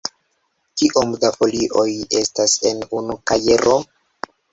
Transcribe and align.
Kiom 0.81 1.11
da 1.23 1.29
folioj 1.35 1.85
estas 2.21 2.55
en 2.71 2.81
unu 3.01 3.19
kajero? 3.33 3.77